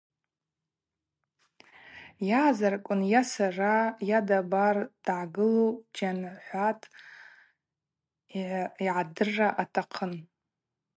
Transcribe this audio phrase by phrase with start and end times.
[2.29, 3.75] Йаъазарквын йа сара,
[4.09, 6.89] йа, дабар дъагылу Джьанхӏватӏ,
[8.83, 10.13] йыгӏдырра атахъын.